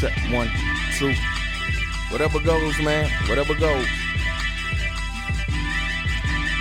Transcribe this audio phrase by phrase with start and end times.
[0.00, 0.50] Check one,
[0.98, 1.14] two.
[2.10, 3.10] Whatever goes, man.
[3.28, 3.86] Whatever goes.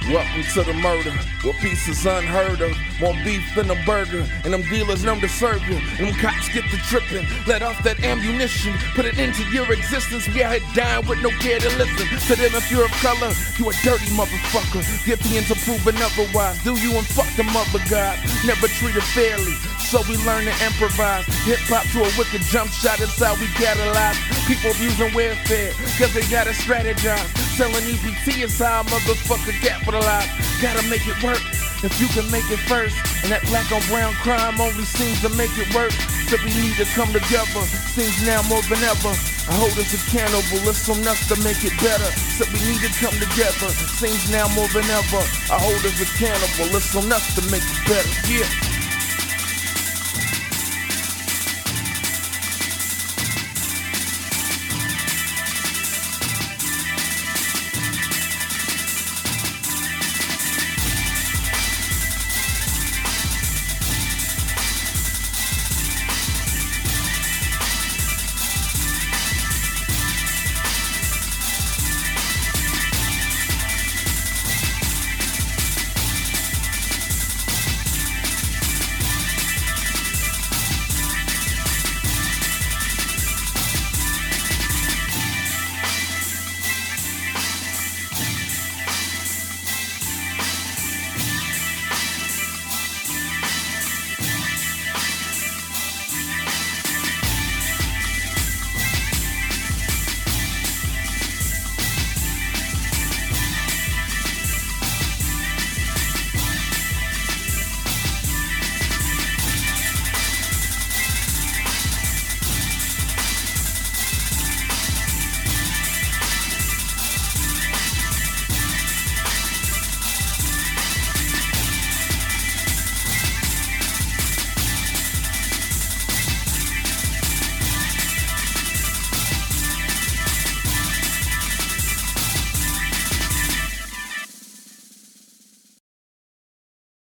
[0.09, 1.11] Welcome to the murder,
[1.45, 2.73] where peace is unheard of.
[2.99, 5.77] More beef than a burger, and them dealers know to serve you.
[6.01, 7.27] And them cops get to tripping.
[7.45, 10.25] Let off that ammunition, put it into your existence.
[10.33, 12.57] We out here dying with no care to listen to them.
[12.57, 13.29] If you're of color,
[13.61, 14.81] you a dirty motherfucker.
[15.05, 16.57] Guilty into proving otherwise.
[16.63, 18.17] Do you and fuck the mother God?
[18.49, 19.53] Never treated fairly.
[19.77, 21.29] So we learn to improvise.
[21.45, 24.17] Hip hop to a wicked jump shot, that's how we catalyze.
[24.49, 25.69] People abusing welfare,
[26.01, 27.48] cause they gotta strategize.
[27.59, 30.31] Selling EBT is how motherfucker capitalize.
[30.63, 31.43] Gotta make it work
[31.83, 32.95] if you can make it first.
[33.19, 35.91] And that black on brown crime only seems to make it work.
[36.31, 37.59] So we need to come together,
[37.91, 39.11] seems now more than ever.
[39.51, 42.07] I hold us accountable, it's on us to make it better.
[42.39, 45.19] So we need to come together, seems now more than ever.
[45.51, 48.07] I hold us accountable, it's on us to make it better.
[48.31, 48.68] Yeah.